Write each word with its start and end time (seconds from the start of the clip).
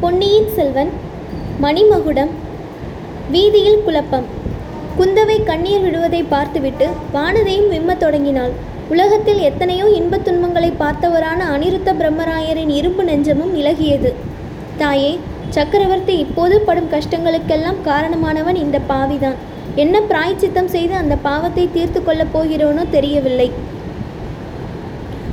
பொன்னியின் 0.00 0.48
செல்வன் 0.54 0.90
மணிமகுடம் 1.62 2.32
வீதியில் 3.30 3.82
குழப்பம். 3.84 4.24
குந்தவை 4.98 5.42
கண்ணீர் 5.44 5.80
விடுவதை 5.80 6.22
பார்த்துவிட்டு 6.22 6.86
வானதியும் 7.14 7.68
விம்மத் 7.68 7.96
தொடங்கினாள். 7.96 8.50
உலகத்தில் 8.88 9.38
எத்தனையோ 9.38 9.88
இன்பத் 9.88 10.24
துன்பங்களை 10.24 10.72
பார்த்தவரான 10.80 11.40
அனிருத்த 11.54 11.92
பிரம்மராயரின் 12.00 12.68
இரும்பு 12.68 13.04
நெஞ்சமும் 13.04 13.54
இலகியது. 13.56 14.12
தாயே 14.78 15.18
சக்கரவர்த்தி 15.48 16.18
இப்போது 16.18 16.60
படும் 16.60 16.90
கஷ்டங்களுக்கெல்லாம் 16.90 17.82
காரணமானவன் 17.84 18.54
இந்த 18.54 18.78
பாவிதான். 18.78 19.34
என்ன 19.74 20.00
பிராய்ச்சித்தம் 20.00 20.68
செய்து 20.68 20.94
அந்த 20.94 21.16
பாவத்தை 21.16 21.68
தீர்த்து 21.72 22.04
கொள்ளப் 22.04 22.38
போகிறோனோ 22.38 22.90
தெரியவில்லை. 22.90 23.50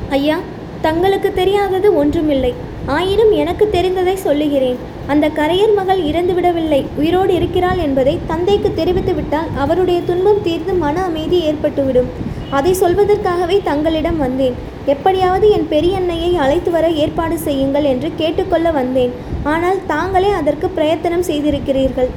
ஐயா 0.09 0.39
தங்களுக்கு 0.81 1.33
தெரியாதது 1.33 1.95
ஒன்றுமில்லை. 1.95 2.71
ஆயினும் 2.85 3.31
எனக்கு 3.31 3.65
தெரிந்ததை 3.73 4.13
சொல்லுகிறேன். 4.13 4.79
அந்த 5.07 5.25
கரையர் 5.29 5.73
மகள் 5.75 6.01
இறந்துவிடவில்லை 6.01 6.85
உயிரோடு 6.99 7.33
இருக்கிறாள் 7.33 7.77
என்பதை 7.77 8.19
தந்தைக்கு 8.31 8.73
தெரிவித்து 8.73 9.13
விட்டால் 9.15 9.49
அவருடைய 9.63 10.01
துன்பம் 10.01 10.41
தீர்ந்து 10.41 10.73
மன 10.73 11.03
அமைதி 11.03 11.39
ஏற்பட்டுவிடும். 11.49 12.09
அதை 12.49 12.71
சொல்வதற்காகவே 12.81 13.57
தங்களிடம் 13.63 14.17
வந்தேன். 14.17 14.55
எப்படியாவது 14.85 15.49
என் 15.49 15.67
பெரியண்ணையை 15.69 16.31
அழைத்து 16.35 16.71
வர 16.71 16.89
ஏற்பாடு 16.89 17.37
செய்யுங்கள் 17.37 17.83
என்று 17.83 18.11
கேட்டுக்கொள்ள 18.15 18.71
வந்தேன். 18.71 19.13
ஆனால் 19.43 19.79
தாங்களே 19.87 20.31
அதற்கு 20.39 20.69
பிரயத்தனம் 20.69 21.27
செய்திருக்கிறீர்கள். 21.29 22.09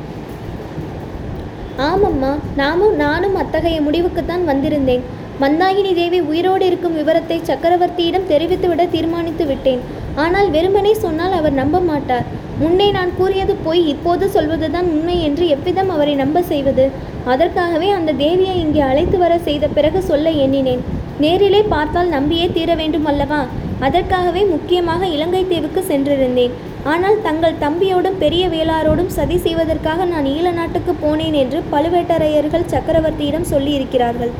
ஆமம்மா 1.90 2.32
நாமும் 2.56 2.96
நானும் 2.96 3.34
அத்தகைய 3.34 3.80
முடிவுக்குத்தான் 3.80 4.44
வந்திருந்தேன். 4.50 5.02
மந்தாகினி 5.42 5.90
தேவி 5.98 6.18
உயிரோடு 6.30 6.64
இருக்கும் 6.68 6.94
விவரத்தை 6.98 7.36
சக்கரவர்த்தியிடம் 7.48 8.28
தெரிவித்துவிட 8.30 8.82
தீர்மானித்து 8.94 9.44
விட்டேன். 9.50 9.82
ஆனால் 10.22 10.48
வெறுமனே 10.54 10.92
சொன்னால் 11.02 11.34
அவர் 11.38 11.54
நம்ப 11.58 11.80
மாட்டார். 11.90 12.28
முன்னே 12.60 12.86
நான் 12.96 13.12
கூறியது 13.18 13.54
போய் 13.66 13.82
இப்போது 13.94 14.26
சொல்வதுதான் 14.36 14.88
உண்மை 14.94 15.16
என்று 15.26 15.44
எவ்விதம் 15.56 15.90
அவரை 15.94 16.14
நம்ப 16.22 16.42
செய்வது? 16.52 16.86
அதற்காகவே 17.32 17.88
அந்த 17.98 18.14
தேவியை 18.22 18.54
இங்கே 18.64 18.82
அழைத்து 18.90 19.18
வர 19.24 19.34
செய்த 19.48 19.68
பிறகு 19.76 20.00
சொல்ல 20.10 20.32
எண்ணினேன். 20.44 20.82
நேரிலே 21.24 21.62
பார்த்தால் 21.74 22.14
நம்பியே 22.16 22.46
தீர 22.56 22.70
வேண்டும் 22.80 23.08
அல்லவா? 23.12 23.42
அதற்காகவே 23.86 24.42
முக்கியமாக 24.54 25.04
இலங்கை 25.16 25.44
தீவுக்கு 25.52 25.80
சென்றிருந்தேன். 25.92 26.56
ஆனால் 26.92 27.22
தங்கள் 27.28 27.60
தம்பியோடும் 27.66 28.20
பெரிய 28.24 28.44
வேளாரோடும் 28.56 29.14
சதி 29.18 29.38
செய்வதற்காக 29.46 30.04
நான் 30.14 30.28
ஈழ 30.34 30.48
நாட்டுக்கு 30.58 30.92
போனேன் 31.04 31.38
என்று 31.44 31.60
பழுவேட்டரையர்கள் 31.72 32.70
சக்கரவர்த்தியிடம் 32.74 33.50
சொல்லியிருக்கிறார்கள். 33.54 34.34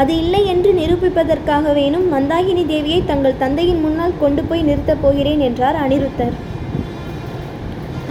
அது 0.00 0.12
இல்லை 0.22 0.40
என்று 0.52 0.70
நிரூபிப்பதற்காகவேனும் 0.80 2.06
மந்தாகினி 2.12 2.62
தேவியை 2.70 3.00
தங்கள் 3.10 3.40
தந்தையின் 3.42 3.80
முன்னால் 3.84 4.20
கொண்டு 4.20 4.42
போய் 4.48 4.66
நிறுத்தப் 4.68 5.02
போகிறேன் 5.02 5.42
என்றார் 5.46 5.78
அனிருத்தர். 5.84 6.34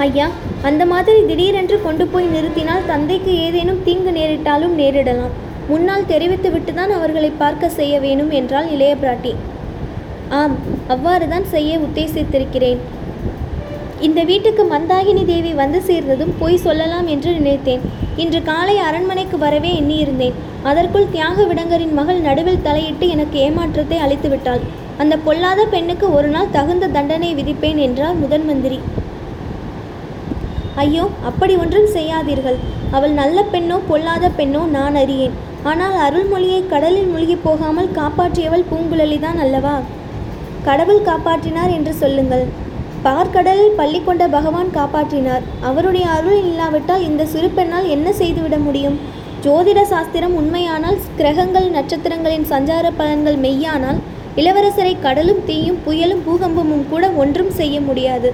ஐயா 0.05 0.27
அந்த 0.67 0.83
மாதிரி 0.91 1.19
திடீரென்று 1.29 1.77
கொண்டு 1.85 2.05
போய் 2.11 2.27
நிறுத்தினால் 2.33 2.89
தந்தைக்கு 2.91 3.31
ஏதேனும் 3.45 3.81
தீங்கு 3.87 4.11
நேரிட்டாலும் 4.17 4.75
நேரிடலாம். 4.81 5.33
முன்னால் 5.71 6.09
தெரிவித்துவிட்டு 6.11 6.73
தான் 6.73 6.93
அவர்களை 6.97 7.31
பார்க்க 7.41 7.69
செய்ய 7.79 7.95
வேணும் 8.05 8.31
என்றால் 8.39 8.69
இளைய 8.75 8.93
பிராட்டி. 9.01 9.33
ஆம் 10.39 10.55
அவ்வாறு 10.93 11.25
தான் 11.33 11.47
செய்ய 11.55 11.79
உத்தேசித்திருக்கிறேன். 11.85 12.79
இந்த 14.07 14.19
வீட்டுக்கு 14.29 14.63
மந்தாகினி 14.73 15.25
தேவி 15.31 15.51
வந்து 15.63 15.79
சேர்ந்ததும் 15.89 16.35
போய் 16.41 16.63
சொல்லலாம் 16.67 17.07
என்று 17.15 17.31
நினைத்தேன். 17.39 17.83
இன்று 18.23 18.41
காலை 18.51 18.77
அரண்மனைக்கு 18.87 19.37
வரவே 19.45 19.71
எண்ணியிருந்தேன். 19.81 20.37
அதற்குள் 20.69 21.11
தியாக 21.11 21.43
விடங்கரின் 21.49 21.97
மகள் 21.99 22.21
நடுவில் 22.27 22.63
தலையிட்டு 22.67 23.05
எனக்கு 23.07 23.37
ஏமாற்றத்தை 23.39 23.97
அளித்து 24.05 24.29
விட்டாள் 24.29 24.63
அந்த 25.01 25.15
பொல்லாத 25.25 25.61
பெண்ணுக்கு 25.73 26.05
ஒரு 26.11 26.27
நாள் 26.27 26.53
தகுந்த 26.55 26.89
தண்டனை 26.95 27.29
விதிப்பேன் 27.37 27.77
என்றார் 27.85 28.17
முதன் 28.21 28.45
மந்திரி. 28.47 28.79
ஐயோ 30.83 31.03
அப்படி 31.29 31.53
ஒன்றும் 31.55 31.87
செய்யாதீர்கள். 31.93 32.57
அவள் 32.97 33.13
நல்ல 33.19 33.37
பெண்ணோ 33.53 33.77
பொல்லாத 33.87 34.25
பெண்ணோ 34.39 34.61
நான் 34.75 34.97
அறியேன். 35.01 35.37
ஆனால் 35.63 35.95
அருள்மொழியை 36.05 36.61
கடலில் 36.73 37.09
மூழ்கி 37.11 37.37
போகாமல் 37.45 37.89
காப்பாற்றியவள் 37.99 38.69
பூங்குழலிதான் 38.71 39.39
அல்லவா? 39.45 39.75
கடவுள் 40.67 41.01
காப்பாற்றினார் 41.09 41.71
என்று 41.77 41.93
சொல்லுங்கள். 41.93 42.45
பார்க்கடலில் 43.03 43.75
பள்ளி 43.79 43.99
கொண்ட 44.01 44.23
பகவான் 44.27 44.71
காப்பாற்றினார். 44.77 45.43
அவருடைய 45.61 46.05
அருள் 46.17 46.39
இல்லாவிட்டால் 46.49 47.05
இந்த 47.09 47.25
சிறு 47.25 47.49
பெண்ணால் 47.49 47.87
என்ன 47.87 48.11
செய்துவிட 48.11 48.57
முடியும்? 48.57 48.97
ஜோதிட 49.43 49.79
சாஸ்திரம் 49.91 50.33
உண்மையானால் 50.39 50.97
கிரகங்கள் 51.17 51.67
நட்சத்திரங்களின் 51.75 52.47
சஞ்சார 52.51 52.87
பலன்கள் 52.97 53.37
மெய்யானால் 53.43 53.99
இளவரசரை 54.39 54.93
கடலும் 55.05 55.39
தீயும் 55.45 55.77
புயலும் 55.85 56.23
பூகம்பமும் 56.25 56.83
கூட 56.89 57.05
ஒன்றும் 57.21 57.51
செய்ய 57.59 57.75
முடியாது. 57.81 58.29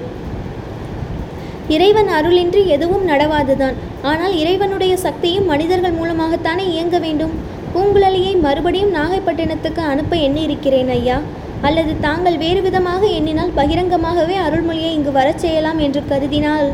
இறைவன் 1.75 2.09
அருளின்றி 2.17 2.61
எதுவும் 2.75 3.05
நடவாதுதான். 3.11 3.75
ஆனால் 4.11 4.33
இறைவனுடைய 4.41 4.95
சக்தியும் 5.05 5.49
மனிதர்கள் 5.51 5.97
மூலமாகத்தானே 5.99 6.65
இயங்க 6.73 6.97
வேண்டும்? 7.05 7.35
பூங்குழலியை 7.75 8.33
மறுபடியும் 8.45 8.95
நாகைப்பட்டினத்துக்கு 8.95 9.83
அனுப்ப 9.91 10.15
எண்ணி 10.27 10.41
இருக்கிறேன் 10.47 10.91
ஐயா. 10.97 11.19
அல்லது 11.61 11.93
தாங்கள் 12.07 12.37
வேறு 12.37 12.61
விதமாக 12.61 13.05
எண்ணினால் 13.19 13.55
பகிரங்கமாகவே 13.59 14.37
அருள்மொழியை 14.47 14.91
இங்கு 14.97 15.11
வரச் 15.11 15.43
செய்யலாம் 15.45 15.79
என்று 15.87 16.03
கருதினால். 16.09 16.69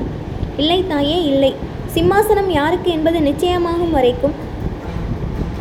இல்லை 0.57 0.79
தாயே 0.87 1.19
இல்லை. 1.33 1.53
சிம்மாசனம் 1.95 2.49
யாருக்கு 2.59 2.89
என்பது 2.97 3.19
நிச்சயமாகும் 3.19 3.95
வரைக்கும். 3.97 4.35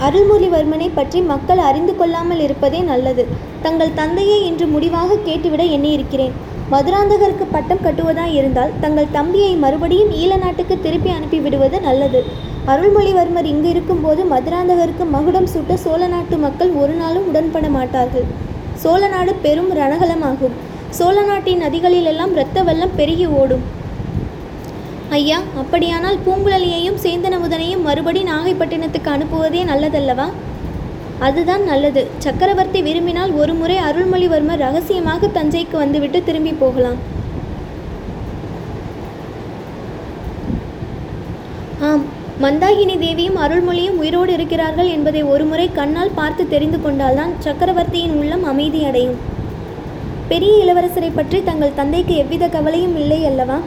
அருள்மொழிவர்மனை 0.06 0.88
பற்றி 0.98 1.18
மக்கள் 1.30 1.60
அறிந்து 1.68 1.92
கொள்ளாமல் 1.96 2.42
இருப்பதே 2.44 2.80
நல்லது. 2.90 3.24
தங்கள் 3.64 3.96
தந்தையை 4.00 4.38
இன்று 4.50 4.66
முடிவாக 4.66 5.18
கேட்டுவிட 5.26 5.62
எண்ணியிருக்கிறேன். 5.76 6.36
மதுராந்தகருக்கு 6.72 7.46
பட்டம் 7.54 7.82
கட்டுவதாய் 7.86 8.36
இருந்தால் 8.40 8.72
தங்கள் 8.80 9.12
தம்பியை 9.16 9.52
மறுபடியும் 9.64 10.12
ஈழ 10.20 10.32
நாட்டுக்கு 10.44 10.74
திருப்பி 10.80 11.10
அனுப்பிவிடுவது 11.16 11.80
நல்லது. 11.88 12.20
அருள்மொழிவர்மர் 12.72 13.50
இங்கு 13.52 13.68
இருக்கும்போது 13.74 14.22
மதுராந்தகருக்கு 14.32 15.04
மகுடம் 15.16 15.50
சூட்ட 15.54 15.74
சோழ 15.84 16.06
நாட்டு 16.14 16.36
மக்கள் 16.46 16.72
ஒரு 16.82 16.94
நாளும் 17.02 17.28
உடன்பட 17.30 17.68
மாட்டார்கள். 17.78 18.26
சோழ 18.84 19.02
நாடு 19.08 19.34
பெரும் 19.46 19.70
ரணகலமாகும். 19.80 20.56
சோழ 20.98 21.16
நாட்டின் 21.22 21.62
நதிகளிலெல்லாம் 21.64 22.32
இரத்த 22.38 22.62
வெள்ளம் 22.70 22.96
பெருகி 23.00 23.26
ஓடும். 23.40 23.64
ஐயா 25.16 25.38
அப்படியானால் 25.60 26.18
பூங்குழலியையும் 26.24 26.98
சேந்தனமுதனையும் 27.04 27.86
மறுபடி 27.86 28.20
நாகைப்பட்டினத்துக்கு 28.28 29.08
அனுப்புவதே 29.14 29.62
நல்லதல்லவா? 29.70 30.26
அதுதான் 31.26 31.64
நல்லது. 31.70 32.02
சக்கரவர்த்தி 32.24 32.80
விரும்பினால் 32.86 33.32
ஒரு 33.40 33.54
முறை 33.60 33.76
அருள்மொழிவர்மர் 33.86 34.62
ரகசியமாக 34.66 35.30
தஞ்சைக்கு 35.36 35.76
வந்துவிட்டு 35.82 36.20
திரும்பி 36.28 36.52
போகலாம். 36.62 37.00
ஆம் 41.88 42.06
மந்தாகினி 42.44 42.96
தேவியும் 43.04 43.40
அருள்மொழியும் 43.46 43.98
உயிரோடு 44.04 44.32
இருக்கிறார்கள் 44.38 44.92
என்பதை 44.96 45.24
ஒருமுறை 45.32 45.66
கண்ணால் 45.80 46.16
பார்த்து 46.20 46.42
தெரிந்து 46.54 46.80
கொண்டால்தான் 46.86 47.34
சக்கரவர்த்தியின் 47.48 48.16
உள்ளம் 48.20 48.46
அமைதியடையும். 48.52 49.18
பெரிய 50.32 50.54
இளவரசரை 50.64 51.12
பற்றி 51.20 51.40
தங்கள் 51.50 51.78
தந்தைக்கு 51.82 52.14
எவ்வித 52.24 52.44
கவலையும் 52.56 52.96
இல்லை 53.02 53.20
அல்லவா? 53.32 53.60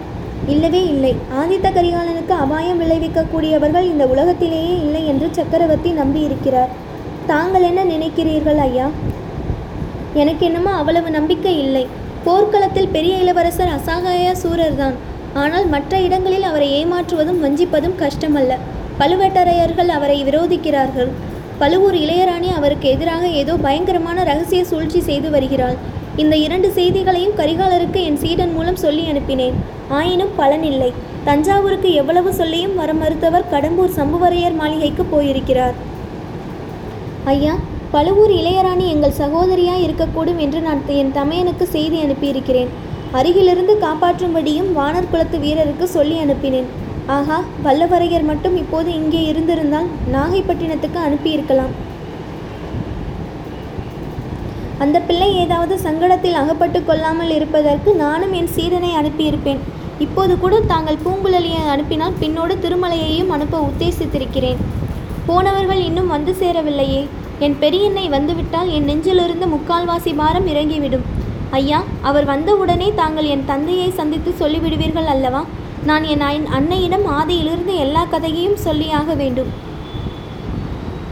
இல்லவே 0.47 0.81
இல்லை. 0.85 1.15
ஆதித்த 1.41 1.67
கரிகாலனுக்கு 1.75 2.31
அபாயம் 2.31 2.81
விளைவிக்கக்கூடியவர்கள் 2.81 3.89
இந்த 3.91 4.05
உலகத்திலேயே 4.05 4.73
இல்லை 4.79 5.07
என்று 5.07 5.27
சக்கரவர்த்தி 5.31 5.91
நம்பியிருக்கிறார். 5.91 6.71
தாங்கள் 7.25 7.61
என்ன 7.61 7.83
நினைக்கிறீர்கள் 7.83 8.57
ஐயா? 8.57 8.87
எனக்கு 10.13 10.45
என்னமோ 10.45 10.71
அவ்வளவு 10.71 11.09
நம்பிக்கை 11.09 11.59
இல்லை. 11.59 11.87
போர்க்களத்தில் 12.23 12.87
பெரிய 12.87 13.17
இளவரசர் 13.17 13.73
அசாகாய 13.77 14.33
சூரர்தான். 14.43 14.93
ஆனால் 15.33 15.65
மற்ற 15.67 15.99
இடங்களில் 15.99 16.43
அவரை 16.43 16.67
ஏமாற்றுவதும் 16.79 17.41
வஞ்சிப்பதும் 17.45 17.99
கஷ்டமல்ல. 18.03 18.57
பழுவேட்டரையர்கள் 18.99 19.87
அவரை 19.87 20.23
விரோதிக்கிறார்கள். 20.23 21.11
பழுவூர் 21.59 21.95
இளையராணி 21.95 22.49
அவருக்கு 22.55 22.89
எதிராக 22.89 23.27
ஏதோ 23.27 23.53
பயங்கரமான 23.53 24.23
ரகசிய 24.23 24.65
சூழ்ச்சி 24.65 24.99
செய்து 24.99 25.29
வருகிறாள். 25.29 25.77
இந்த 26.21 26.35
இரண்டு 26.45 26.67
செய்திகளையும் 26.77 27.37
கரிகாலருக்கு 27.37 27.99
என் 28.07 28.19
சீடன் 28.23 28.51
மூலம் 28.55 28.79
சொல்லி 28.83 29.03
அனுப்பினேன். 29.11 29.55
ஆயினும் 29.99 30.33
பலனில்லை 30.39 30.89
தஞ்சாவூருக்கு 31.27 31.89
எவ்வளவு 32.01 32.29
சொல்லியும் 32.39 32.75
வர 32.79 32.91
மறுத்தவர் 32.99 33.49
கடம்பூர் 33.53 33.95
சம்புவரையர் 33.99 34.57
மாளிகைக்கு 34.59 35.03
போயிருக்கிறார். 35.13 35.75
ஐயா 37.33 37.53
பழுவூர் 37.93 38.33
இளையராணி 38.39 38.85
எங்கள் 38.93 39.19
சகோதரியாய் 39.21 39.83
இருக்கக்கூடும் 39.85 40.41
என்று 40.45 40.59
நான் 40.67 40.83
என் 41.01 41.15
தமையனுக்கு 41.17 41.67
செய்தி 41.75 41.97
அனுப்பியிருக்கிறேன். 42.05 42.71
அருகிலிருந்து 43.19 43.73
காப்பாற்றும்படியும் 43.85 44.69
வானர் 44.77 45.09
குலத்து 45.13 45.39
வீரருக்கு 45.45 45.87
சொல்லி 45.97 46.15
அனுப்பினேன். 46.25 46.69
ஆஹா 47.17 47.37
வல்லவரையர் 47.65 48.29
மட்டும் 48.31 48.55
இப்போது 48.63 48.89
இங்கே 48.99 49.23
இருந்திருந்தால் 49.31 49.89
நாகைப்பட்டினத்துக்கு 50.15 50.99
அனுப்பியிருக்கலாம். 51.07 51.73
அந்த 54.79 54.99
பிள்ளை 54.99 55.35
ஏதாவது 55.35 55.79
சங்கடத்தில் 55.83 56.31
அகப்பட்டு 56.31 56.85
கொள்ளாமல் 56.85 57.29
இருப்பதற்கு 57.29 57.95
நானும் 57.95 58.33
என் 58.33 58.49
சீடனை 58.55 58.89
அனுப்பியிருப்பேன். 58.95 59.57
இப்போது 59.99 60.39
கூட 60.39 60.61
தாங்கள் 60.61 60.97
பூங்குழலியை 61.05 61.67
அனுப்பினால் 61.67 62.13
பின்னோடு 62.19 62.57
திருமலையையும் 62.61 63.27
அனுப்ப 63.27 63.69
உத்தேசித்திருக்கிறேன். 63.69 64.55
போனவர்கள் 65.25 65.83
இன்னும் 65.83 66.07
வந்து 66.07 66.35
சேரவில்லையே. 66.39 67.07
என் 67.39 67.57
பெரியண்ணை 67.59 68.09
வந்துவிட்டால் 68.09 68.69
என் 68.69 68.85
நெஞ்சிலிருந்து 68.85 69.47
முக்கால்வாசி 69.47 70.15
பாரம் 70.15 70.47
இறங்கிவிடும். 70.47 71.03
ஐயா 71.49 71.83
அவர் 72.01 72.25
வந்தவுடனே 72.25 72.93
தாங்கள் 72.95 73.25
என் 73.25 73.45
தந்தையை 73.45 73.91
சந்தித்து 73.91 74.33
சொல்லிவிடுவீர்கள் 74.39 75.05
அல்லவா? 75.05 75.45
நான் 75.83 76.03
என் 76.03 76.21
அன்- 76.21 76.47
அன்னையிடம் 76.59 77.05
ஆதியிலிருந்து 77.05 77.75
எல்லா 77.75 78.05
கதையையும் 78.05 78.57
சொல்லியாக 78.65 79.15
வேண்டும். 79.15 79.47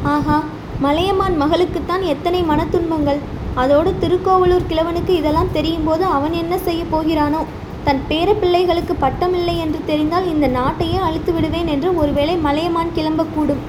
ஆஹா 0.04 0.44
மலையமான் 0.80 1.42
மகளுக்குத்தான் 1.42 2.02
எத்தனை 2.02 2.44
மனத்துன்பங்கள். 2.44 3.40
அதோடு 3.56 3.94
திருக்கோவலூர் 4.00 4.70
கிழவனுக்கு 4.70 5.10
இதெல்லாம் 5.10 5.52
தெரியும் 5.52 5.84
போது 5.84 6.06
அவன் 6.06 6.34
என்ன 6.34 6.58
செய்ய 6.58 6.84
போகிறானோ? 6.92 7.44
தன் 7.84 8.02
பேர 8.10 8.34
பிள்ளைகளுக்கு 8.34 8.96
பட்டமில்லை 9.02 9.58
என்று 9.58 9.80
தெரிந்தால் 9.86 10.30
இந்த 10.30 10.48
நாட்டையே 10.48 10.98
அழித்து 10.98 11.34
விடுவேன் 11.34 11.68
என்று 11.68 11.98
ஒருவேளை 11.98 12.36
மலையமான் 12.36 12.92
கிளம்பக்கூடும். 12.96 13.62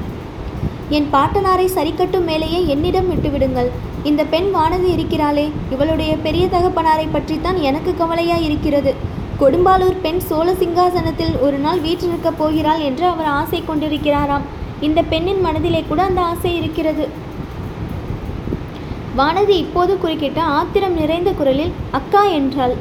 என் 0.89 1.09
பாட்டனாரை 1.13 1.67
சரிக்கட்டும் 1.75 2.25
மேலேயே 2.25 2.67
என்னிடம் 2.67 3.11
விட்டுவிடுங்கள். 3.11 3.69
இந்த 4.03 4.25
பெண் 4.25 4.51
வானதி 4.55 4.89
இருக்கிறாளே. 4.95 5.51
இவளுடைய 5.71 6.17
பெரிய 6.17 6.47
தகப்பனாரை 6.47 7.09
பற்றித்தான் 7.13 7.57
எனக்கு 7.57 7.95
கவலையா 7.97 8.37
இருக்கிறது. 8.37 8.95
கொடும்பாலூர் 9.41 9.97
பெண் 10.03 10.19
சோழ 10.19 10.53
சிங்காசனத்தில் 10.53 11.41
ஒரு 11.41 11.59
நாள் 11.59 11.81
வீற்றிருக்கப் 11.81 12.39
போகிறாள் 12.39 12.81
என்று 12.81 13.07
அவர் 13.07 13.25
ஆசை 13.25 13.63
கொண்டிருக்கிறாராம். 13.69 14.41
இந்த 14.81 15.03
பெண்ணின் 15.03 15.41
மனதிலே 15.41 15.85
கூட 15.89 16.03
அந்த 16.03 16.21
ஆசை 16.21 16.57
இருக்கிறது. 16.57 17.09
வானதி 19.17 19.55
இப்போது 19.63 19.99
குறுக்கிட்ட 20.03 20.41
ஆத்திரம் 20.59 20.95
நிறைந்த 20.99 21.31
குரலில் 21.31 21.73
அக்கா 21.91 22.25
என்றாள். 22.37 22.75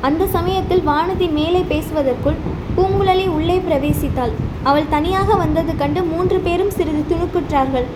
அந்த 0.00 0.26
சமயத்தில் 0.26 0.82
வானதி 0.88 1.26
மேலே 1.32 1.60
பேசுவதற்குள் 1.70 2.36
பூங்குழலி 2.76 3.28
உள்ளே 3.36 3.56
பிரவேசித்தாள். 3.58 4.32
அவள் 4.62 4.88
தனியாக 4.88 5.34
வந்தது 5.34 5.76
கண்டு 5.76 6.00
மூன்று 6.02 6.38
பேரும் 6.38 6.70
சிறிது 6.70 7.02
துணுக்குற்றார்கள். 7.10 7.86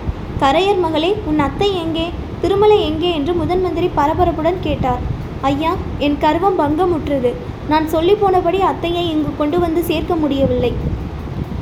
கரையர் 0.41 0.81
மகளே 0.81 1.11
உன் 1.25 1.39
அத்தை 1.39 1.69
எங்கே? 1.77 2.07
திருமலை 2.41 2.79
எங்கே? 2.85 3.11
என்று 3.15 3.35
முதன் 3.35 3.61
மந்திரி 3.61 3.91
பரபரப்புடன் 3.97 4.61
கேட்டார். 4.61 5.03
ஐயா 5.51 5.73
என் 5.99 6.19
கர்வம் 6.19 6.59
பங்கமுற்றது. 6.59 7.33
நான் 7.69 7.89
சொல்லி 7.89 8.13
போனபடி 8.13 8.61
அத்தையை 8.71 9.05
இங்கு 9.15 9.33
கொண்டு 9.39 9.59
வந்து 9.59 9.83
சேர்க்க 9.83 10.15
முடியவில்லை. 10.17 10.73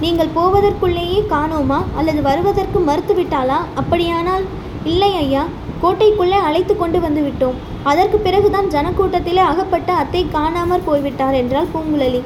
நீங்கள் 0.00 0.35
போவதற்குள்ளேயே 0.35 1.21
காணோமா? 1.35 1.81
அல்லது 1.97 2.23
வருவதற்கு 2.23 2.81
மறுத்துவிட்டாளா? 2.81 3.59
அப்படியானால் 3.75 4.47
இல்லை 4.85 5.11
ஐயா. 5.17 5.44
கோட்டைக்குள்ளே 5.82 6.38
அழைத்து 6.49 6.75
கொண்டு 6.77 6.99
வந்து 7.05 7.21
விட்டோம். 7.27 7.59
அதற்கு 7.91 8.19
பிறகுதான் 8.27 8.71
ஜனக்கூட்டத்திலே 8.75 9.43
அகப்பட்ட 9.50 9.91
அத்தை 10.03 10.23
காணாமற் 10.37 10.87
போய்விட்டார் 10.88 11.38
என்றாள் 11.41 11.73
பூங்குழலி. 11.75 12.21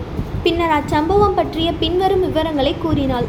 பின்னர் 0.45 0.75
அச்சம்பவம் 0.79 1.37
பற்றிய 1.39 1.69
பின்வரும் 1.83 2.25
விவரங்களை 2.27 2.73
கூறினாள். 2.85 3.29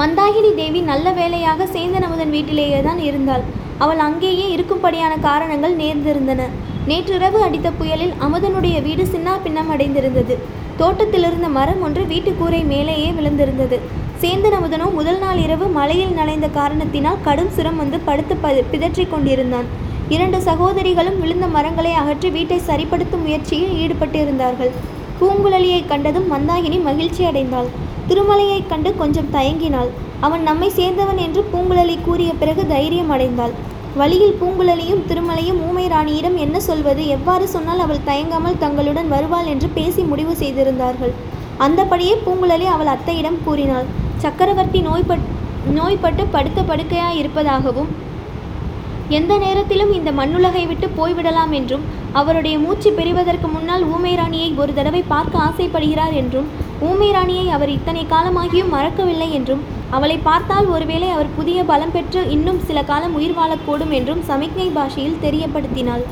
மந்தாகினி 0.00 0.50
தேவி 0.60 0.80
நல்ல 0.90 1.06
வேளையாக 1.18 1.66
சேந்தன் 1.74 2.06
அமுதன் 2.06 2.34
வீட்டிலேயே 2.36 2.80
தான் 2.88 3.00
இருந்தாள். 3.08 3.44
அவள் 3.84 4.00
அங்கேயே 4.08 4.46
இருக்கும்படியான 4.56 5.14
காரணங்கள் 5.28 5.74
நேர்ந்திருந்தன. 5.82 6.42
நேற்றிரவு 6.88 7.38
அடித்த 7.42 7.68
புயலில் 7.70 8.14
அமுதனுடைய 8.24 8.76
வீடு 8.86 9.04
சின்னா 9.12 9.34
பின்னம் 9.44 9.70
அடைந்திருந்தது. 9.70 10.34
தோட்டத்தில் 10.80 11.24
இருந்த 11.28 11.48
மரம் 11.48 11.82
ஒன்று 11.86 12.02
வீட்டு 12.10 12.30
கூரை 12.40 12.60
மேலேயே 12.72 13.10
விழுந்திருந்தது. 13.18 13.76
சேந்தன் 14.22 14.56
அமுதனோ 14.58 14.86
முதல் 14.98 15.18
நாள் 15.18 15.40
இரவு 15.44 15.66
மலையில் 15.78 16.14
நனைந்த 16.18 16.48
காரணத்தினால் 16.58 17.22
கடும் 17.22 17.50
சுரம் 17.56 17.76
வந்து 17.76 17.98
படுத்து 18.08 18.36
ப 18.36 18.52
பிதற்றிக் 18.72 19.12
கொண்டிருந்தான். 19.12 19.68
இரண்டு 20.08 20.38
சகோதரிகளும் 20.40 21.20
விழுந்த 21.20 21.46
மரங்களை 21.46 21.92
அகற்றி 22.00 22.30
வீட்டை 22.30 22.60
சரிப்படுத்தும் 22.68 23.24
முயற்சியில் 23.26 23.76
ஈடுபட்டிருந்தார்கள். 23.82 24.72
பூங்குழலியை 25.20 25.80
கண்டதும் 25.86 26.30
மந்தாகினி 26.32 26.80
மகிழ்ச்சி 26.88 27.24
அடைந்தாள். 27.24 27.70
திருமலையைக் 28.08 28.70
கண்டு 28.72 28.90
கொஞ்சம் 28.96 29.32
தயங்கினாள். 29.32 29.92
அவன் 30.20 30.42
நம்மை 30.42 30.68
சேர்ந்தவன் 30.80 31.22
என்று 31.26 31.44
பூங்குழலி 31.52 31.96
கூறிய 32.08 32.32
பிறகு 32.42 32.64
தைரியம் 32.66 33.14
அடைந்தாள். 33.14 33.54
வழியில் 33.98 34.38
பூங்குழலியும் 34.38 35.02
திருமலையும் 35.08 35.60
ஊமை 35.66 35.84
ராணியிடம் 35.92 36.36
என்ன 36.44 36.56
சொல்வது? 36.60 37.02
எவ்வாறு 37.16 37.44
சொன்னால் 37.52 37.82
அவள் 37.84 38.06
தயங்காமல் 38.08 38.60
தங்களுடன் 38.62 39.12
வருவாள் 39.12 39.50
என்று 39.52 39.68
பேசி 39.76 40.02
முடிவு 40.12 40.32
செய்திருந்தார்கள். 40.40 41.12
அந்தபடியே 41.66 42.14
பூங்குழலி 42.24 42.66
அவள் 42.74 42.92
அத்தையிடம் 42.94 43.38
கூறினாள். 43.44 43.86
சக்கரவர்த்தி 44.24 44.80
நோய்பட் 44.88 45.24
நோய்பட்டு 45.76 46.24
படுத்த 46.34 46.62
படுக்கையாய் 46.62 47.20
இருப்பதாகவும் 47.20 47.92
எந்த 49.18 49.32
நேரத்திலும் 49.38 49.92
இந்த 49.96 50.10
மண்ணுலகை 50.18 50.64
விட்டு 50.66 50.86
போய்விடலாம் 50.98 51.52
என்றும் 51.58 51.84
அவருடைய 52.20 52.56
மூச்சு 52.58 52.90
பெறுவதற்கு 52.98 53.48
முன்னால் 53.48 53.84
ஊமை 53.94 54.12
ராணியை 54.14 54.50
ஒரு 54.62 54.72
தடவை 54.74 55.02
பார்க்க 55.12 55.44
ஆசைப்படுகிறார் 55.46 56.14
என்றும் 56.20 56.48
ஊமை 56.88 57.08
ராணியை 57.12 57.46
அவர் 57.56 57.74
இத்தனை 57.78 58.04
காலமாகியும் 58.12 58.72
மறக்கவில்லை 58.76 59.28
என்றும் 59.32 59.62
அவளை 59.96 60.16
பார்த்தால் 60.28 60.68
ஒருவேளை 60.74 61.08
அவர் 61.14 61.34
புதிய 61.38 61.58
பலம் 61.70 61.92
பெற்று 61.96 62.20
இன்னும் 62.34 62.60
சில 62.68 62.78
காலம் 62.90 63.16
உயிர் 63.18 63.36
வாழக்கூடும் 63.38 63.92
என்றும் 63.98 64.22
சமிக்ஞை 64.30 64.68
பாஷையில் 64.76 65.20
தெரியப்படுத்தினாள். 65.24 66.04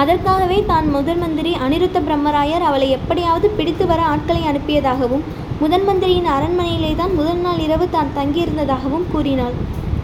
அதற்காகவே 0.00 0.58
தான் 0.72 0.86
முதன் 0.94 1.20
மந்திரி 1.22 1.52
அனிருத்த 1.64 1.98
பிரம்மராயர் 2.06 2.64
அவளை 2.68 2.88
எப்படியாவது 2.96 3.48
பிடித்து 3.58 3.86
வர 3.90 4.00
ஆட்களை 4.12 4.42
அனுப்பியதாகவும் 4.50 5.24
முதன் 5.62 5.84
மந்திரியின் 5.88 6.28
அரண்மனையிலே 6.36 6.92
தான் 7.00 7.12
முதல் 7.18 7.42
நாள் 7.46 7.60
இரவு 7.66 7.86
தான் 7.96 8.14
தங்கியிருந்ததாகவும் 8.18 9.08
கூறினாள். 9.12 9.56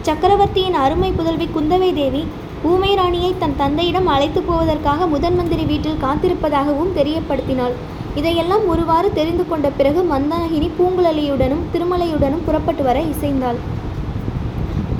சக்கரவர்த்தியின் 0.07 0.77
அருமை 0.83 1.09
புதல்வி 1.19 1.47
குந்தவை 1.55 1.89
தேவி 2.01 2.23
ஊமை 2.69 2.91
ராணியை 2.99 3.31
தன் 3.41 3.57
தந்தையிடம் 3.61 4.09
அழைத்து 4.13 4.41
போவதற்காக 4.49 5.07
முதன் 5.13 5.37
மந்திரி 5.39 5.65
வீட்டில் 5.71 6.01
காத்திருப்பதாகவும் 6.05 6.95
தெரியப்படுத்தினாள். 6.99 7.75
இதையெல்லாம் 8.19 8.63
ஒருவாறு 8.73 9.09
தெரிந்து 9.17 9.43
கொண்ட 9.49 9.67
பிறகு 9.79 10.01
மந்தாகினி 10.13 10.69
பூங்குழலியுடனும் 10.77 11.67
திருமலையுடனும் 11.73 12.45
புறப்பட்டு 12.47 12.83
வர 12.87 12.97
இசைந்தாள். 13.11 13.59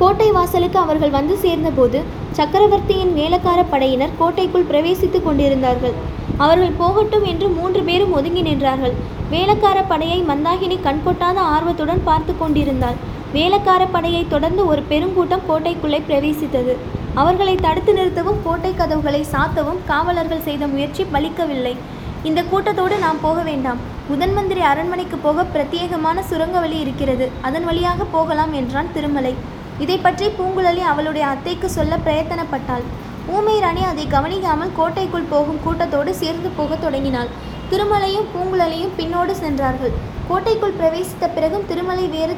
கோட்டை 0.02 0.28
வாசலுக்கு 0.36 0.78
அவர்கள் 0.84 1.16
வந்து 1.18 1.36
சேர்ந்தபோது 1.44 2.00
சக்கரவர்த்தியின் 2.38 3.12
வேலக்கார 3.18 3.60
படையினர் 3.72 4.14
கோட்டைக்குள் 4.20 4.70
பிரவேசித்துக் 4.70 5.26
கொண்டிருந்தார்கள். 5.26 5.96
அவர்கள் 6.44 6.78
போகட்டும் 6.82 7.26
என்று 7.32 7.48
மூன்று 7.58 7.82
பேரும் 7.88 8.14
ஒதுங்கி 8.18 8.44
நின்றார்கள். 8.50 8.96
வேலக்கார 9.34 9.80
படையை 9.92 10.20
மந்தாகினி 10.30 10.78
கண்கொட்டாத 10.88 11.38
ஆர்வத்துடன் 11.56 12.06
பார்த்து 12.10 12.34
கொண்டிருந்தாள். 12.38 12.98
வேலக்கார 13.36 13.84
படையை 13.96 14.24
தொடர்ந்து 14.34 14.62
ஒரு 14.72 14.82
பெருங்கூட்டம் 14.92 15.48
கோட்டைக்குள்ளே 15.50 16.00
பிரவேசித்தது. 16.10 16.76
அவர்களை 17.22 17.56
தடுத்து 17.66 17.92
நிறுத்தவும் 18.00 18.42
கோட்டை 18.48 18.74
கதவுகளை 18.80 19.22
சாத்தவும் 19.34 19.82
காவலர்கள் 19.92 20.46
செய்த 20.48 20.64
முயற்சி 20.74 21.04
பலிக்கவில்லை. 21.14 21.76
இந்த 22.28 22.42
கூட்டத்தோடு 22.52 22.96
நாம் 23.04 23.20
போக 23.26 23.40
வேண்டாம். 23.50 23.80
முதன் 24.10 24.34
மந்திரி 24.38 24.62
அரண்மனைக்கு 24.70 25.18
போக 25.26 25.44
பிரத்யேகமான 25.54 26.24
சுரங்க 26.30 26.58
வழி 26.64 26.78
இருக்கிறது. 26.86 27.26
அதன் 27.48 27.68
வழியாக 27.70 28.08
போகலாம் 28.16 28.54
என்றான் 28.60 28.90
திருமலை. 28.96 29.34
இதை 29.84 29.98
பற்றி 30.06 30.28
பூங்குழலி 30.38 30.84
அவளுடைய 30.92 31.26
அத்தைக்கு 31.34 31.68
சொல்ல 31.76 31.94
பிரயத்தனப்பட்டாள். 32.06 32.84
ஊமை 33.36 33.56
ராணி 33.64 33.84
அதை 33.92 34.06
கவனிக்காமல் 34.16 34.76
கோட்டைக்குள் 34.80 35.30
போகும் 35.34 35.62
கூட்டத்தோடு 35.66 36.14
சேர்ந்து 36.22 36.50
போகத் 36.58 36.84
தொடங்கினாள். 36.86 37.32
திருமலையும் 37.72 38.30
பூங்குழலியும் 38.34 38.96
பின்னோடு 39.00 39.36
சென்றார்கள். 39.44 39.96
கோட்டைக்குள் 40.30 40.78
பிரவேசித்த 40.80 41.28
பிறகும் 41.38 41.68
திருமலை 41.72 42.08
வேறு 42.18 42.36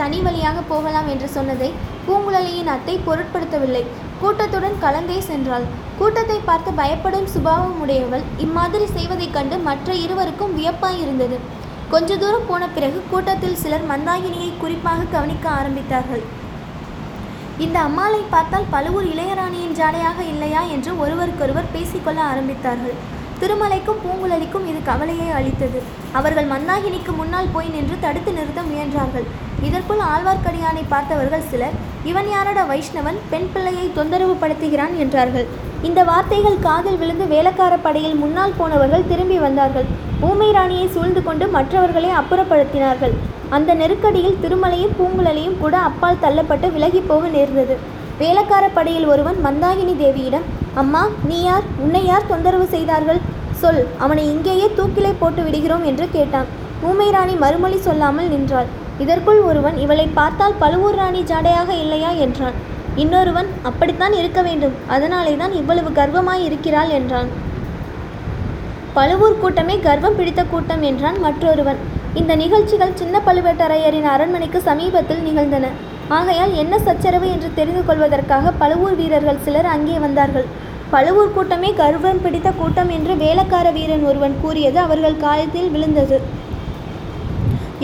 தனி 0.00 0.20
வழியாக 0.26 0.58
போகலாம் 0.72 1.08
என்று 1.14 1.28
சொன்னதை 1.36 1.68
பூங்குழலியின் 2.06 2.72
அத்தை 2.76 2.94
பொருட்படுத்தவில்லை. 3.08 3.84
கூட்டத்துடன் 4.24 4.76
கலந்தே 4.82 5.16
சென்றாள். 5.30 5.64
கூட்டத்தை 5.98 6.36
பார்த்து 6.46 6.70
பயப்படும் 6.78 7.26
சுபாவம் 7.32 7.80
உடையவள் 7.82 8.22
இம்மாதிரி 8.44 8.86
செய்வதைக் 8.92 9.34
கண்டு 9.34 9.56
மற்ற 9.66 9.94
இருவருக்கும் 10.04 10.54
வியப்பாயிருந்தது. 10.58 11.36
கொஞ்ச 11.90 12.16
தூரம் 12.22 12.46
போன 12.50 12.68
பிறகு 12.76 12.98
கூட்டத்தில் 13.10 13.58
சிலர் 13.62 13.84
மந்தாகினியை 13.90 14.48
குறிப்பாக 14.62 15.08
கவனிக்க 15.14 15.46
ஆரம்பித்தார்கள். 15.58 16.22
இந்த 17.64 17.76
அம்மாளை 17.88 18.22
பார்த்தால் 18.34 18.70
பழுவூர் 18.74 19.10
இளையராணியின் 19.12 19.76
ஜாடையாக 19.80 20.20
இல்லையா 20.32 20.62
என்று 20.76 20.92
ஒருவருக்கொருவர் 21.02 21.72
பேசிக்கொள்ள 21.74 22.22
ஆரம்பித்தார்கள். 22.30 22.96
திருமலைக்கும் 23.42 24.02
பூங்குழலிக்கும் 24.04 24.68
இது 24.72 24.82
கவலையை 24.90 25.28
அளித்தது. 25.40 25.82
அவர்கள் 26.18 26.50
மந்தாகினிக்கு 26.52 27.12
முன்னால் 27.20 27.52
போய் 27.54 27.72
நின்று 27.74 27.96
தடுத்து 28.04 28.30
நிறுத்த 28.38 28.60
முயன்றார்கள். 28.70 29.26
இதற்குள் 29.66 30.02
ஆழ்வார்க்கடியானை 30.12 30.82
பார்த்தவர்கள் 30.92 31.46
சிலர் 31.50 31.76
இவன் 32.10 32.28
யாரட 32.34 32.60
வைஷ்ணவன்? 32.70 33.18
பெண் 33.30 33.48
பிள்ளையை 33.52 33.86
தொந்தரவு 33.98 34.34
படுத்துகிறான் 34.42 34.94
என்றார்கள். 35.04 35.46
இந்த 35.88 36.00
வார்த்தைகள் 36.10 36.62
காதில் 36.66 36.98
விழுந்து 37.02 37.26
வேலக்கார 37.34 37.74
படையில் 37.86 38.20
முன்னால் 38.22 38.58
போனவர்கள் 38.60 39.08
திரும்பி 39.10 39.38
வந்தார்கள். 39.46 39.88
ஊமை 40.28 40.48
ராணியை 40.56 40.86
சூழ்ந்து 40.94 41.22
கொண்டு 41.28 41.46
மற்றவர்களை 41.56 42.10
அப்புறப்படுத்தினார்கள். 42.20 43.14
அந்த 43.56 43.70
நெருக்கடியில் 43.80 44.40
திருமலையும் 44.42 44.96
பூங்குழலியும் 44.98 45.58
கூட 45.62 45.74
அப்பால் 45.88 46.22
தள்ளப்பட்டு 46.24 46.68
விலகி 46.76 47.00
போக 47.10 47.28
நேர்ந்தது. 47.36 47.76
வேலக்கார 48.20 48.64
படையில் 48.76 49.06
ஒருவன் 49.12 49.38
மந்தாகினி 49.46 49.94
தேவியிடம் 50.02 50.48
அம்மா 50.82 51.00
நீ 51.28 51.38
யார்? 51.42 51.66
உன்னை 51.84 52.02
யார் 52.10 52.30
தொந்தரவு 52.32 52.66
செய்தார்கள்? 52.74 53.20
சொல் 53.60 53.82
அவனை 54.04 54.24
இங்கேயே 54.32 54.66
தூக்கிலே 54.78 55.12
போட்டு 55.20 55.42
விடுகிறோம் 55.46 55.84
என்று 55.90 56.06
கேட்டான். 56.16 56.48
ஊமை 56.88 57.08
ராணி 57.14 57.34
மறுமொழி 57.42 57.78
சொல்லாமல் 57.86 58.30
நின்றாள். 58.34 58.68
இதற்குள் 59.02 59.40
ஒருவன் 59.48 59.76
இவளை 59.84 60.06
பார்த்தால் 60.18 60.58
பழுவூர் 60.62 60.98
ராணி 61.00 61.20
ஜாடையாக 61.30 61.70
இல்லையா? 61.84 62.10
என்றான். 62.24 62.56
இன்னொருவன் 63.02 63.48
அப்படித்தான் 63.68 64.14
இருக்க 64.20 64.40
வேண்டும். 64.48 64.74
அதனாலே 64.96 65.32
தான் 65.42 65.54
இவ்வளவு 65.60 65.90
கர்வமாய் 65.98 66.44
இருக்கிறாள் 66.48 66.92
என்றான். 66.98 67.30
பழுவூர் 68.98 69.40
கூட்டமே 69.42 69.76
கர்வம் 69.86 70.18
பிடித்த 70.18 70.42
கூட்டம் 70.52 70.84
என்றான் 70.90 71.18
மற்றொருவன். 71.26 71.80
இந்த 72.20 72.32
நிகழ்ச்சிகள் 72.42 72.98
சின்ன 73.00 73.20
பழுவேட்டரையரின் 73.28 74.08
அரண்மனைக்கு 74.14 74.58
சமீபத்தில் 74.68 75.24
நிகழ்ந்தன. 75.28 75.68
ஆகையால் 76.18 76.52
என்ன 76.62 76.74
சச்சரவு 76.86 77.26
என்று 77.34 77.48
தெரிந்து 77.58 77.82
கொள்வதற்காக 77.84 78.52
பழுவூர் 78.60 78.96
வீரர்கள் 79.00 79.42
சிலர் 79.46 79.68
அங்கே 79.74 79.96
வந்தார்கள். 80.04 80.46
பழுவூர் 80.94 81.32
கூட்டமே 81.36 81.70
கர்வம் 81.78 82.20
பிடித்த 82.24 82.48
கூட்டம் 82.58 82.90
என்று 82.96 83.12
வேலைக்கார 83.22 83.66
வீரன் 83.76 84.04
ஒருவன் 84.10 84.34
கூறியது 84.42 84.78
அவர்கள் 84.84 85.22
காலத்தில் 85.24 85.70
விழுந்தது. 85.74 86.16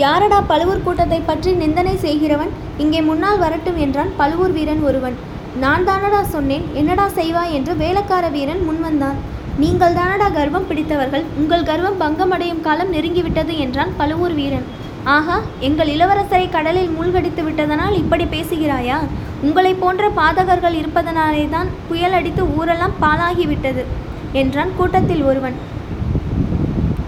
யாரடா 0.03 0.37
பழுவூர் 0.51 0.83
கூட்டத்தை 0.85 1.19
பற்றி 1.29 1.51
நிந்தனை 1.61 1.95
செய்கிறவன்? 2.05 2.51
இங்கே 2.83 3.01
முன்னால் 3.09 3.41
வரட்டும் 3.43 3.79
என்றான் 3.85 4.11
பழுவூர் 4.19 4.53
வீரன் 4.57 4.83
ஒருவன். 4.89 5.17
நான் 5.63 5.85
தானடா 5.89 6.21
சொன்னேன் 6.35 6.65
என்னடா 6.81 7.07
செய்வாய் 7.19 7.55
என்று 7.57 7.73
வேலைக்கார 7.83 8.25
வீரன் 8.35 8.61
முன்வந்தான் 8.67 9.17
நீங்கள் 9.63 9.97
தானடா 9.99 10.27
கர்வம் 10.37 10.69
பிடித்தவர்கள் 10.69 11.25
உங்கள் 11.41 11.67
கர்வம் 11.69 11.99
பங்கமடையும் 12.03 12.63
காலம் 12.67 12.93
நெருங்கிவிட்டது 12.95 13.55
என்றான் 13.65 13.91
பழுவூர் 13.99 14.37
வீரன். 14.39 14.67
ஆஹா 15.03 15.39
எங்கள் 15.59 15.87
இளவரசரை 15.87 16.49
கடலில் 16.49 16.89
மூழ்கடித்து 16.89 17.43
விட்டதனால் 17.43 17.95
இப்படி 17.95 18.23
பேசுகிறாயா? 18.23 18.97
உங்களைப் 19.41 19.79
போன்ற 19.79 20.09
பாதகர்கள் 20.09 20.75
இருப்பதனாலே 20.81 21.49
தான் 21.49 21.67
புயல் 21.87 22.11
அடித்து 22.11 22.43
ஊரெல்லாம் 22.57 22.95
பாழாகிவிட்டது 23.01 23.83
என்றான் 24.31 24.71
கூட்டத்தில் 24.77 25.23
ஒருவன். 25.23 25.55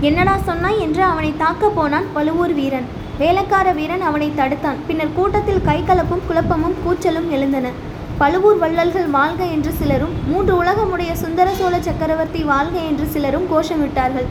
என்னடா 0.01 0.37
சொன்னாய் 0.37 0.79
என்று 0.79 1.03
அவனை 1.03 1.33
தாக்கப் 1.37 1.75
போனான் 1.75 2.07
பழுவூர் 2.13 2.53
வீரன். 2.53 2.87
வேலைக்கார 3.17 3.71
வீரன் 3.71 4.01
அவனை 4.01 4.31
தடுத்தான். 4.35 4.79
பின்னர் 4.87 5.15
கூட்டத்தில் 5.15 5.65
கைகலப்பும் 5.67 6.25
குழப்பமும் 6.27 6.77
கூச்சலும் 6.85 7.29
எழுந்தன. 7.29 7.69
பழுவூர் 8.17 8.57
வள்ளல்கள் 8.57 9.09
வாழ்க 9.09 9.43
என்று 9.45 9.71
சிலரும் 9.71 10.13
மூன்று 10.25 10.63
உலகமுடைய 10.63 11.11
சுந்தர 11.11 11.51
சோழ 11.51 11.79
சக்கரவர்த்தி 11.79 12.43
வாழ்க 12.43 12.77
என்று 12.79 13.05
சிலரும் 13.05 13.49
கோஷமிட்டார்கள். 13.53 14.27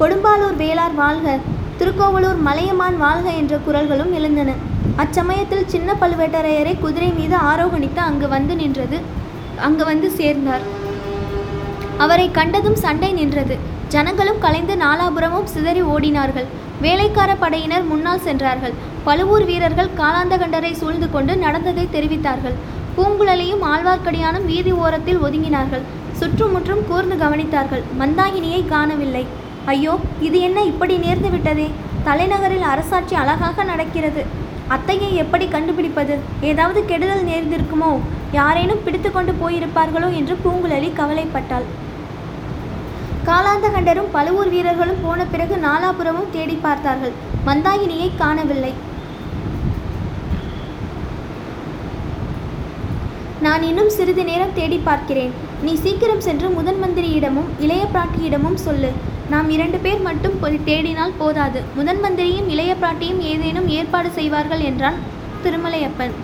கொடும்பாலூர் 0.00 0.58
வேளார் 0.62 0.94
வாழ்க 0.94 1.38
திருக்கோவலூர் 1.78 2.38
மலையமான் 2.46 2.96
வாழ்க 2.96 3.30
என்ற 3.30 3.54
குரல்களும் 3.56 4.12
எழுந்தன. 4.12 4.50
அச்சமயத்தில் 5.02 5.66
சின்ன 5.66 5.94
பழுவேட்டரையரை 6.00 6.80
குதிரை 6.80 7.08
மீது 7.08 7.36
ஆரோகணித்து 7.36 7.96
அங்கு 7.96 8.28
வந்து 8.28 8.56
நின்றது. 8.56 8.98
அங்கு 9.66 9.84
வந்து 9.84 10.10
சேர்ந்தார். 10.10 10.64
அவரை 11.98 12.30
கண்டதும் 12.30 12.78
சண்டை 12.84 13.12
நின்றது. 13.12 13.56
ஜனங்களும் 13.88 14.38
கலைந்து 14.38 14.74
நாலாபுரமும் 14.74 15.44
சிதறி 15.44 15.82
ஓடினார்கள். 15.82 16.48
வேலைக்கார 16.80 17.34
படையினர் 17.34 17.84
முன்னால் 17.84 18.20
சென்றார்கள். 18.20 18.74
பழுவூர் 19.04 19.44
வீரர்கள் 19.44 19.94
காலாந்தகண்டரை 19.96 20.72
சூழ்ந்து 20.72 21.10
கொண்டு 21.10 21.36
நடந்ததை 21.36 21.88
தெரிவித்தார்கள். 21.92 22.56
பூங்குழலியும் 22.96 23.64
ஆழ்வார்க்கடியானும் 23.72 24.44
வீதி 24.44 24.72
ஓரத்தில் 24.72 25.22
ஒதுங்கினார்கள். 25.22 25.84
சுற்றுமுற்றும் 26.12 26.86
கூர்ந்து 26.88 27.16
கவனித்தார்கள். 27.24 27.84
மந்தாகினியை 28.00 28.68
காணவில்லை. 28.68 29.26
ஐயோ 29.72 29.92
இது 30.26 30.38
என்ன 30.48 30.58
இப்படி 30.70 30.94
நேர்ந்து 31.04 31.28
விட்டதே? 31.32 31.68
தலைநகரில் 32.08 32.66
அரசாட்சி 32.72 33.14
அழகாக 33.22 33.64
நடக்கிறது. 33.70 34.22
அத்தையை 34.74 35.08
எப்படி 35.22 35.46
கண்டுபிடிப்பது? 35.54 36.14
ஏதாவது 36.50 36.80
கெடுதல் 36.90 37.24
நேர்ந்திருக்குமோ? 37.30 37.90
யாரேனும் 38.38 38.84
பிடித்து 38.84 39.10
கொண்டு 39.12 39.32
போயிருப்பார்களோ 39.40 40.08
என்று 40.20 40.34
பூங்குழலி 40.44 40.90
கவலைப்பட்டாள். 41.00 41.66
காலாந்தகண்டரும் 43.28 44.12
பழுவூர் 44.16 44.50
வீரர்களும் 44.54 45.02
போன 45.06 45.20
பிறகு 45.32 45.56
நாலாபுரமும் 45.66 46.30
தேடி 46.36 46.56
பார்த்தார்கள். 46.66 47.14
மந்தாகினியை 47.48 48.08
காணவில்லை. 48.22 48.72
நான் 53.46 53.64
இன்னும் 53.70 53.92
சிறிது 53.96 54.22
நேரம் 54.30 54.56
தேடி 54.60 54.78
பார்க்கிறேன். 54.88 55.34
நீ 55.66 55.74
சீக்கிரம் 55.84 56.24
சென்று 56.28 56.48
முதன் 56.56 56.80
மந்திரியிடமும் 56.84 57.52
இளைய 57.66 57.84
பிராட்டியிடமும் 57.94 58.62
சொல்லு. 58.68 58.92
நாம் 59.32 59.48
இரண்டு 59.54 59.78
பேர் 59.84 60.02
மட்டும் 60.06 60.36
போய் 60.40 60.64
தேடினால் 60.66 61.18
போதாது. 61.20 61.60
முதன் 61.76 62.00
மந்திரியும் 62.02 62.48
இளைய 62.54 62.72
பிராட்டியும் 62.82 63.22
ஏதேனும் 63.32 63.68
ஏற்பாடு 63.76 64.08
செய்வார்கள் 64.18 64.62
என்றான் 64.70 64.98
திருமலையப்பன். 65.44 66.14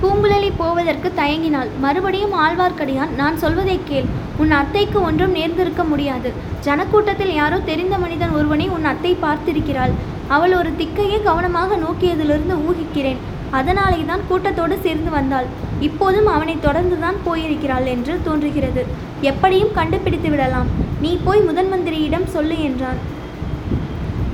பூங்குழலி 0.00 0.50
போவதற்கு 0.62 1.08
தயங்கினாள். 1.20 1.70
மறுபடியும் 1.84 2.34
ஆழ்வார்க்கடியான் 2.44 3.12
நான் 3.20 3.40
சொல்வதை 3.42 3.78
கேள். 3.90 4.08
உன் 4.42 4.54
அத்தைக்கு 4.60 4.98
ஒன்றும் 5.08 5.36
நேர்ந்திருக்க 5.38 5.84
முடியாது. 5.92 6.32
ஜனக்கூட்டத்தில் 6.66 7.32
யாரோ 7.40 7.60
தெரிந்த 7.70 7.96
மனிதன் 8.04 8.34
ஒருவனை 8.38 8.66
உன் 8.76 8.90
அத்தை 8.92 9.12
பார்த்திருக்கிறாள். 9.22 9.94
அவள் 10.36 10.54
ஒரு 10.60 10.72
திக்கையே 10.80 11.20
கவனமாக 11.28 11.76
நோக்கியதிலிருந்து 11.76 12.56
ஊகிக்கிறேன். 12.68 13.22
அதனாலே 13.58 14.00
தான் 14.10 14.26
கூட்டத்தோடு 14.28 14.76
சேர்ந்து 14.84 15.10
வந்தாள். 15.16 15.48
இப்போதும் 15.88 16.28
அவனை 16.34 16.54
தொடர்ந்துதான் 16.66 17.18
போயிருக்கிறாள் 17.26 17.86
என்று 17.94 18.14
தோன்றுகிறது. 18.26 18.82
எப்படியும் 19.30 19.74
கண்டுபிடித்து 19.78 20.30
விடலாம். 20.34 20.68
நீ 21.04 21.10
போய் 21.26 21.46
முதன் 21.48 21.70
மந்திரியிடம் 21.72 22.26
சொல்லு 22.34 22.58
என்றான். 22.68 23.00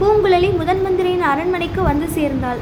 பூங்குழலி 0.01 0.51
முதன் 0.61 0.83
மந்திரியின் 0.85 1.25
அரண்மனைக்கு 1.31 1.81
வந்து 1.91 2.07
சேர்ந்தாள். 2.19 2.61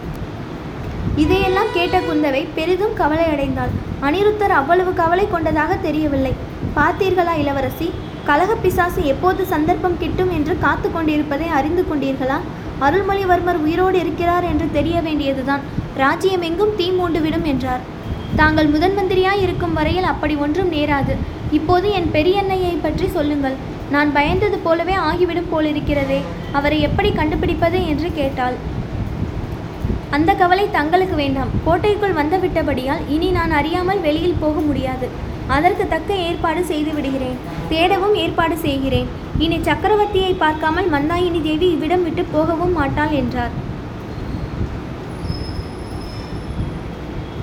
இதையெல்லாம் 1.23 1.71
கேட்ட 1.77 1.97
குந்தவை 2.07 2.43
பெரிதும் 2.57 2.99
கவலையடைந்தாள். 3.01 3.73
அனிருத்தர் 4.07 4.55
அவ்வளவு 4.61 4.91
கவலை 5.01 5.25
கொண்டதாக 5.35 5.73
தெரியவில்லை. 5.87 6.33
பார்த்தீர்களா 6.77 7.35
இளவரசி? 7.43 7.89
கலக 8.29 8.53
பிசாசு 8.63 9.01
எப்போது 9.13 9.43
சந்தர்ப்பம் 9.53 9.99
கிட்டும் 10.03 10.33
என்று 10.39 10.55
காத்து 10.65 10.89
கொண்டிருப்பதை 10.91 11.49
அறிந்து 11.59 11.83
கொண்டீர்களா? 11.91 12.39
அருள்மொழிவர்மர் 12.87 13.61
உயிரோடு 13.65 13.97
இருக்கிறார் 14.05 14.47
என்று 14.51 14.67
தெரிய 14.77 14.97
வேண்டியதுதான். 15.07 15.63
ராஜ்யம் 16.03 16.45
எங்கும் 16.49 16.75
தீ 16.79 16.87
மூண்டுவிடும் 16.99 17.47
என்றார். 17.53 17.85
தாங்கள் 18.41 18.71
முதன் 18.73 18.97
மந்திரியாய் 18.99 19.43
இருக்கும் 19.45 19.77
வரையில் 19.79 20.09
அப்படி 20.13 20.35
ஒன்றும் 20.45 20.73
நேராது. 20.77 21.15
இப்போது 21.59 21.87
என் 21.99 22.11
பெரியண்ணையை 22.17 22.73
பற்றி 22.83 23.07
சொல்லுங்கள். 23.15 23.57
நான் 23.95 24.11
பயந்தது 24.17 24.57
போலவே 24.67 24.97
ஆகிவிடும் 25.09 25.53
போலிருக்கிறதே. 25.53 26.19
அவரை 26.59 26.79
எப்படி 26.89 27.11
கண்டுபிடிப்பது? 27.21 27.79
என்று 27.93 28.09
கேட்டாள். 28.19 28.57
அந்த 30.17 30.31
கவலை 30.41 30.67
தங்களுக்கு 30.77 31.17
வேண்டாம். 31.23 31.51
கோட்டைக்குள் 31.67 32.19
வந்துவிட்டபடியால் 32.19 33.07
இனி 33.15 33.31
நான் 33.39 33.55
அறியாமல் 33.61 34.05
வெளியில் 34.07 34.41
போக 34.43 34.59
முடியாது. 34.69 35.09
அதற்கு 35.57 35.85
தக்க 35.95 36.11
ஏற்பாடு 36.29 36.63
செய்து 36.71 36.93
விடுகிறேன். 36.97 37.39
தேடவும் 37.73 38.15
ஏற்பாடு 38.25 38.57
செய்கிறேன். 38.67 39.09
இனி 39.45 39.59
சக்கரவர்த்தியை 39.69 40.33
பார்க்காமல் 40.45 40.89
மந்தாயினி 40.95 41.41
தேவி 41.49 41.67
இவ்விடம் 41.75 42.05
விட்டு 42.09 42.25
போகவும் 42.35 42.77
மாட்டாள் 42.79 43.15
என்றார். 43.23 43.55